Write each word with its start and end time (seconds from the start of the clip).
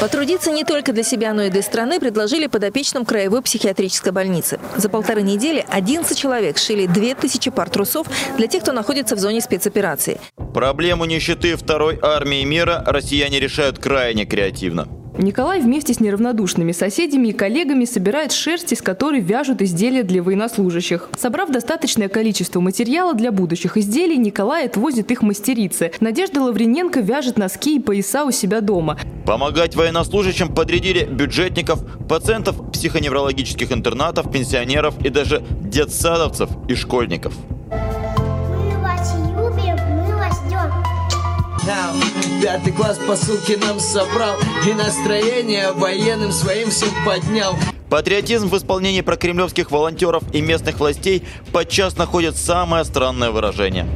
Потрудиться 0.00 0.52
не 0.52 0.62
только 0.62 0.92
для 0.92 1.02
себя, 1.02 1.34
но 1.34 1.42
и 1.42 1.50
для 1.50 1.60
страны 1.60 1.98
предложили 1.98 2.46
подопечным 2.46 3.04
краевой 3.04 3.42
психиатрической 3.42 4.12
больницы. 4.12 4.60
За 4.76 4.88
полторы 4.88 5.22
недели 5.22 5.64
11 5.68 6.16
человек 6.16 6.58
шили 6.58 6.86
2000 6.86 7.50
пар 7.50 7.68
трусов 7.68 8.06
для 8.36 8.46
тех, 8.46 8.62
кто 8.62 8.72
находится 8.72 9.16
в 9.16 9.18
зоне 9.18 9.40
спецоперации. 9.40 10.20
Проблему 10.54 11.04
нищеты 11.04 11.56
второй 11.56 11.98
армии 12.00 12.44
мира 12.44 12.84
россияне 12.86 13.40
решают 13.40 13.80
крайне 13.80 14.24
креативно. 14.24 14.86
Николай 15.18 15.60
вместе 15.60 15.92
с 15.92 15.98
неравнодушными 15.98 16.70
соседями 16.70 17.28
и 17.28 17.32
коллегами 17.32 17.84
собирает 17.84 18.30
шерсть, 18.30 18.72
из 18.72 18.80
которой 18.80 19.20
вяжут 19.20 19.60
изделия 19.62 20.04
для 20.04 20.22
военнослужащих. 20.22 21.08
Собрав 21.18 21.50
достаточное 21.50 22.08
количество 22.08 22.60
материала 22.60 23.14
для 23.14 23.32
будущих 23.32 23.76
изделий, 23.76 24.16
Николай 24.16 24.66
отвозит 24.66 25.10
их 25.10 25.22
мастерице. 25.22 25.90
Надежда 25.98 26.40
Лаврененко 26.40 27.00
вяжет 27.00 27.36
носки 27.36 27.76
и 27.76 27.80
пояса 27.80 28.24
у 28.24 28.30
себя 28.30 28.60
дома. 28.60 28.96
Помогать 29.26 29.74
военнослужащим 29.74 30.54
подрядили 30.54 31.04
бюджетников, 31.04 31.84
пациентов 32.08 32.70
психоневрологических 32.70 33.72
интернатов, 33.72 34.30
пенсионеров 34.30 34.94
и 35.04 35.08
даже 35.08 35.42
детсадовцев 35.60 36.48
и 36.68 36.76
школьников. 36.76 37.34
Мы 37.70 38.78
вас 38.80 39.14
любим, 39.36 39.76
мы 39.96 40.16
вас 40.16 40.40
ждем. 40.46 42.07
Пятый 42.40 42.72
класс 42.72 42.98
посылки 42.98 43.58
нам 43.60 43.80
собрал 43.80 44.36
И 44.66 44.72
настроение 44.72 45.72
военным 45.72 46.30
своим 46.30 46.70
всем 46.70 46.90
поднял 47.04 47.56
Патриотизм 47.90 48.48
в 48.48 48.56
исполнении 48.56 49.00
прокремлевских 49.00 49.70
волонтеров 49.70 50.22
и 50.32 50.40
местных 50.40 50.78
властей 50.78 51.24
подчас 51.52 51.96
находит 51.96 52.36
самое 52.36 52.84
странное 52.84 53.30
выражение. 53.30 53.86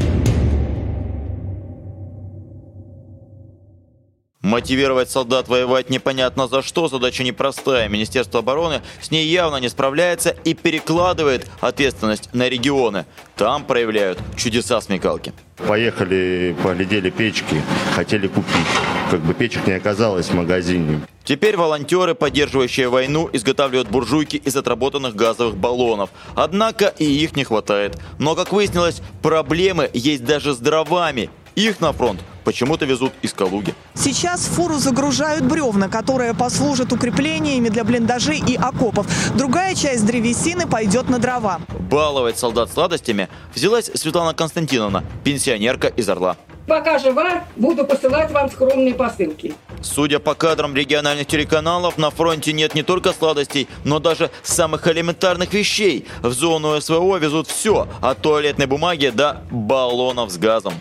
Мотивировать 4.42 5.09
солдат 5.09 5.46
воевать 5.46 5.88
непонятно 5.88 6.48
за 6.48 6.62
что, 6.62 6.88
задача 6.88 7.23
непростая. 7.23 7.88
Министерство 7.88 8.41
обороны 8.41 8.82
с 9.01 9.12
ней 9.12 9.28
явно 9.28 9.59
не 9.59 9.68
справляется 9.68 10.30
и 10.45 10.54
перекладывает 10.54 11.46
ответственность 11.60 12.29
на 12.32 12.48
регионы. 12.48 13.07
Там 13.37 13.65
проявляют 13.65 14.18
чудеса 14.37 14.80
смекалки. 14.80 15.32
Поехали, 15.68 16.57
поглядели 16.60 17.10
печки, 17.10 17.63
хотели 17.95 18.26
купить. 18.26 18.66
Как 19.13 19.20
бы 19.20 19.32
печек 19.32 19.65
не 19.68 19.74
оказалось 19.74 20.26
в 20.26 20.35
магазине. 20.35 21.02
Теперь 21.23 21.57
волонтеры, 21.57 22.16
поддерживающие 22.16 22.88
войну, 22.88 23.30
изготавливают 23.32 23.88
буржуйки 23.88 24.37
из 24.37 24.57
отработанных 24.57 25.15
газовых 25.15 25.57
баллонов. 25.57 26.10
Однако 26.35 26.87
и 26.98 27.04
их 27.04 27.37
не 27.37 27.45
хватает. 27.45 27.96
Но, 28.18 28.35
как 28.35 28.52
выяснилось, 28.52 29.02
проблемы 29.23 29.88
есть 29.93 30.24
даже 30.24 30.52
с 30.52 30.59
дровами. 30.59 31.30
Их 31.54 31.80
на 31.80 31.93
фронт 31.93 32.18
почему-то 32.45 32.85
везут 32.85 33.12
из 33.23 33.32
Калуги. 33.32 33.74
Сейчас 33.95 34.40
в 34.40 34.52
фуру 34.54 34.79
загружают 34.79 35.45
бревна, 35.45 35.88
которые 35.88 36.35
послужат 36.35 36.93
укреплениями 36.93 37.68
для 37.68 37.85
блиндажей 37.85 38.43
и 38.46 38.57
окопов. 38.57 39.07
Другая 39.37 39.74
часть 39.74 40.04
древесины 40.07 40.66
пойдет 40.66 41.09
на 41.09 41.18
дрова. 41.18 41.60
Баловать 41.90 42.38
солдат 42.38 42.70
сладостями 42.73 43.29
взялась 43.54 43.90
Светлана 43.95 44.35
Константиновна, 44.35 45.04
пенсионерка 45.24 45.88
из 45.88 46.09
Орла. 46.09 46.37
Пока 46.66 46.98
жива, 46.98 47.45
буду 47.57 47.85
посылать 47.85 48.30
вам 48.30 48.51
скромные 48.51 48.95
посылки. 48.95 49.54
Судя 49.80 50.20
по 50.20 50.35
кадрам 50.35 50.76
региональных 50.76 51.26
телеканалов, 51.26 51.98
на 51.98 52.10
фронте 52.10 52.52
нет 52.52 52.74
не 52.74 52.85
только 52.85 53.13
сладостей, 53.13 53.66
но 53.85 53.98
даже 53.98 54.30
самых 54.45 54.87
элементарных 54.87 55.52
вещей. 55.52 56.07
В 56.23 56.32
зону 56.32 56.80
СВО 56.80 57.16
везут 57.16 57.48
все, 57.48 57.88
от 58.01 58.23
туалетной 58.23 58.66
бумаги 58.66 59.09
до 59.09 59.43
баллонов 59.51 60.30
с 60.30 60.38
газом. 60.38 60.74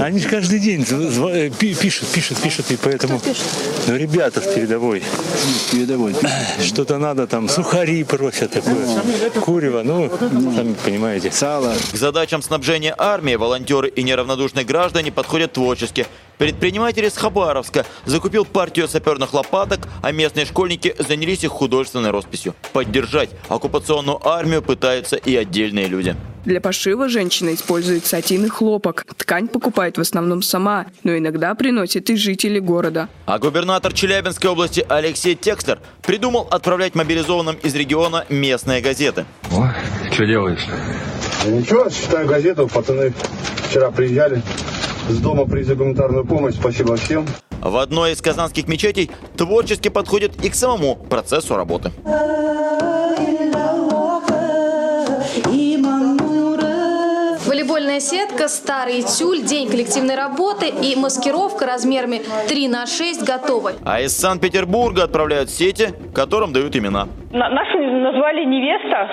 Они 0.00 0.18
же 0.18 0.28
каждый 0.28 0.58
день 0.58 0.86
э, 0.90 1.50
пи- 1.58 1.74
пишут, 1.74 2.08
пишут, 2.08 2.38
пишут, 2.38 2.70
и 2.70 2.76
поэтому... 2.76 3.20
Ну, 3.86 3.96
ребята 3.96 4.40
в 4.40 4.54
передовой. 4.54 5.02
Передовой. 5.72 6.14
Что-то 6.62 6.98
надо 6.98 7.26
там, 7.26 7.48
сухари 7.48 8.04
просят 8.04 8.52
такое. 8.52 8.86
Курево, 9.40 9.82
ну, 9.82 10.10
сами 10.54 10.74
понимаете. 10.84 11.30
Сало. 11.30 11.74
К 11.92 11.96
задачам 11.96 12.42
снабжения 12.42 12.94
армии 12.96 13.36
волонтеры 13.36 13.88
и 13.88 14.02
неравнодушные 14.02 14.64
граждане 14.64 15.12
подходят 15.12 15.52
творчески. 15.52 16.06
Предприниматель 16.38 17.06
из 17.06 17.16
Хабаровска 17.16 17.86
закупил 18.04 18.44
партию 18.44 18.88
саперных 18.88 19.32
лопаток, 19.32 19.80
а 20.02 20.12
местные 20.12 20.44
школьники 20.44 20.94
занялись 20.98 21.44
их 21.44 21.50
художественной 21.50 22.10
росписью. 22.10 22.54
Поддержать 22.74 23.30
оккупационную 23.48 24.26
армию 24.26 24.60
пытаются 24.60 25.16
и 25.16 25.34
отдельные 25.34 25.86
люди. 25.86 26.14
Для 26.46 26.60
пошива 26.60 27.08
женщина 27.08 27.54
использует 27.54 28.06
сатин 28.06 28.44
и 28.44 28.48
хлопок. 28.48 29.04
Ткань 29.16 29.48
покупает 29.48 29.98
в 29.98 30.00
основном 30.00 30.42
сама, 30.42 30.86
но 31.02 31.18
иногда 31.18 31.52
приносит 31.56 32.08
и 32.08 32.14
жители 32.14 32.60
города. 32.60 33.08
А 33.26 33.40
губернатор 33.40 33.92
Челябинской 33.92 34.48
области 34.48 34.86
Алексей 34.88 35.34
Текстер 35.34 35.80
придумал 36.02 36.46
отправлять 36.48 36.94
мобилизованным 36.94 37.56
из 37.56 37.74
региона 37.74 38.24
местные 38.28 38.80
газеты. 38.80 39.26
Что 40.12 40.24
делаешь? 40.24 40.64
Ничего, 41.46 41.88
читаю 41.90 42.28
газету, 42.28 42.68
пацаны 42.68 43.12
вчера 43.68 43.90
приезжали 43.90 44.40
с 45.08 45.18
дома 45.18 45.46
привезли 45.46 45.74
гуманитарную 45.74 46.24
помощь, 46.24 46.54
спасибо 46.54 46.96
всем. 46.96 47.26
В 47.60 47.76
одной 47.76 48.12
из 48.12 48.20
казанских 48.20 48.68
мечетей 48.68 49.10
творчески 49.36 49.88
подходит 49.88 50.44
и 50.44 50.48
к 50.48 50.54
самому 50.54 50.96
процессу 50.96 51.56
работы. 51.56 51.92
Волейбольная 57.76 58.00
сетка, 58.00 58.48
старый 58.48 59.02
тюль, 59.02 59.42
день 59.42 59.68
коллективной 59.68 60.16
работы 60.16 60.68
и 60.68 60.96
маскировка 60.96 61.66
размерами 61.66 62.22
3 62.48 62.68
на 62.68 62.86
6 62.86 63.22
готовы. 63.22 63.72
А 63.84 64.00
из 64.00 64.16
Санкт-Петербурга 64.16 65.04
отправляют 65.04 65.50
сети, 65.50 65.88
которым 66.14 66.54
дают 66.54 66.74
имена. 66.74 67.06
На- 67.32 67.50
Нашу 67.50 67.76
назвали 67.78 68.46
невеста, 68.46 69.08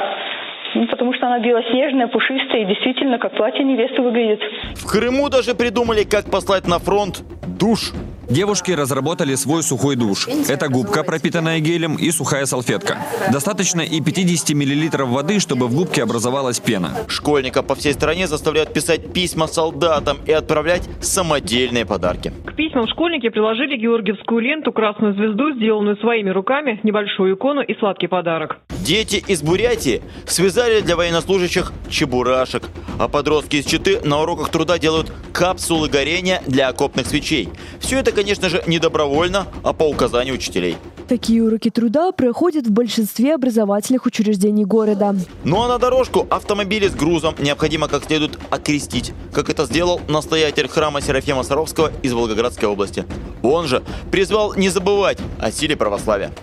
ну, 0.75 0.87
потому 0.87 1.13
что 1.13 1.27
она 1.27 1.39
белоснежная, 1.39 2.07
пушистая 2.07 2.61
и 2.61 2.65
действительно 2.65 3.19
как 3.19 3.35
платье 3.35 3.65
невесты 3.65 4.01
выглядит. 4.01 4.39
В 4.77 4.89
Крыму 4.89 5.27
даже 5.27 5.55
придумали, 5.55 6.03
как 6.05 6.31
послать 6.31 6.65
на 6.65 6.79
фронт 6.79 7.21
душ. 7.45 7.91
Девушки 8.29 8.71
разработали 8.71 9.35
свой 9.35 9.63
сухой 9.63 9.95
душ. 9.95 10.27
Это 10.49 10.69
губка, 10.69 11.03
пропитанная 11.03 11.59
гелем, 11.59 11.95
и 11.95 12.11
сухая 12.11 12.45
салфетка. 12.45 12.97
Достаточно 13.31 13.81
и 13.81 14.01
50 14.01 14.49
мл 14.55 15.05
воды, 15.05 15.39
чтобы 15.39 15.67
в 15.67 15.75
губке 15.75 16.03
образовалась 16.03 16.59
пена. 16.59 16.91
Школьников 17.07 17.65
по 17.65 17.75
всей 17.75 17.93
стране 17.93 18.27
заставляют 18.27 18.73
писать 18.73 19.13
письма 19.13 19.47
солдатам 19.47 20.17
и 20.25 20.31
отправлять 20.31 20.87
самодельные 21.01 21.85
подарки. 21.85 22.31
К 22.45 22.55
письмам 22.55 22.87
школьники 22.87 23.29
приложили 23.29 23.77
георгиевскую 23.77 24.41
ленту, 24.41 24.71
красную 24.71 25.13
звезду, 25.13 25.53
сделанную 25.55 25.97
своими 25.97 26.29
руками, 26.29 26.79
небольшую 26.83 27.35
икону 27.35 27.61
и 27.61 27.77
сладкий 27.79 28.07
подарок. 28.07 28.57
Дети 28.83 29.23
из 29.27 29.41
Бурятии 29.41 30.01
связали 30.27 30.81
для 30.81 30.97
военнослужащих 30.97 31.71
чебурашек, 31.89 32.63
а 32.99 33.07
подростки 33.07 33.55
из 33.55 33.65
Читы 33.65 34.01
на 34.01 34.21
уроках 34.21 34.49
труда 34.49 34.77
делают 34.77 35.09
капсулы 35.31 35.87
горения 35.87 36.43
для 36.47 36.67
окопных 36.67 37.07
свечей. 37.07 37.47
Все 37.79 37.99
это, 37.99 38.11
конечно 38.11 38.49
же, 38.49 38.61
не 38.67 38.79
добровольно, 38.79 39.47
а 39.63 39.71
по 39.71 39.83
указанию 39.83 40.35
учителей. 40.35 40.75
Такие 41.07 41.41
уроки 41.41 41.69
труда 41.69 42.11
проходят 42.11 42.67
в 42.67 42.71
большинстве 42.71 43.35
образовательных 43.35 44.05
учреждений 44.05 44.65
города. 44.65 45.15
Ну 45.45 45.61
а 45.61 45.69
на 45.69 45.77
дорожку 45.77 46.27
автомобили 46.29 46.89
с 46.89 46.93
грузом 46.93 47.35
необходимо 47.39 47.87
как 47.87 48.03
следует 48.03 48.37
окрестить, 48.49 49.13
как 49.31 49.49
это 49.49 49.65
сделал 49.65 50.01
настоятель 50.09 50.67
храма 50.67 50.99
Серафима 50.99 51.43
Саровского 51.43 51.89
из 52.01 52.11
Волгоградской 52.11 52.67
области. 52.67 53.05
Он 53.43 53.65
же 53.65 53.81
призвал 54.11 54.55
не 54.55 54.67
забывать 54.67 55.19
о 55.39 55.51
силе 55.51 55.77
православия. 55.77 56.33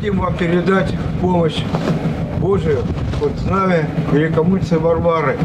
Хотим 0.00 0.18
вам 0.18 0.34
передать 0.34 0.94
помощь 1.20 1.58
Божию 2.38 2.82
под 3.20 3.38
знамя 3.40 3.86
великомученицы 4.10 4.78
Варвары. 4.78 5.36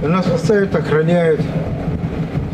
Нас 0.00 0.26
поставят, 0.26 0.76
охраняют 0.76 1.40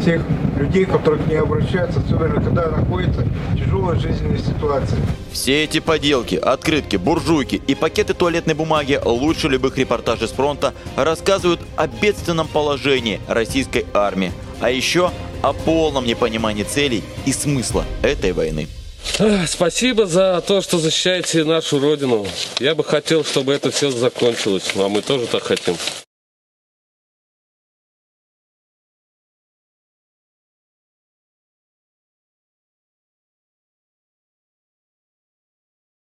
всех 0.00 0.22
людей, 0.56 0.86
которые 0.86 1.22
к 1.22 1.26
ней 1.26 1.36
обращаются, 1.36 2.00
особенно 2.00 2.40
когда 2.40 2.70
находятся 2.70 3.20
в 3.20 3.58
тяжелой 3.58 3.98
жизненной 3.98 4.38
ситуации. 4.38 4.96
Все 5.30 5.64
эти 5.64 5.80
поделки, 5.80 6.36
открытки, 6.36 6.96
буржуйки 6.96 7.56
и 7.56 7.74
пакеты 7.74 8.14
туалетной 8.14 8.54
бумаги 8.54 8.98
лучше 9.04 9.48
любых 9.48 9.76
репортажей 9.76 10.26
с 10.26 10.30
фронта 10.30 10.72
рассказывают 10.96 11.60
о 11.76 11.86
бедственном 11.86 12.48
положении 12.48 13.20
российской 13.28 13.84
армии, 13.92 14.32
а 14.62 14.70
еще 14.70 15.10
о 15.42 15.52
полном 15.52 16.06
непонимании 16.06 16.62
целей 16.62 17.04
и 17.26 17.32
смысла 17.34 17.84
этой 18.02 18.32
войны. 18.32 18.68
Спасибо 19.46 20.06
за 20.06 20.42
то, 20.46 20.60
что 20.60 20.78
защищаете 20.78 21.44
нашу 21.44 21.78
родину. 21.78 22.26
Я 22.58 22.74
бы 22.74 22.82
хотел, 22.82 23.24
чтобы 23.24 23.52
это 23.52 23.70
все 23.70 23.90
закончилось. 23.90 24.72
А 24.76 24.88
мы 24.88 25.02
тоже 25.02 25.26
так 25.26 25.44
хотим. 25.44 25.76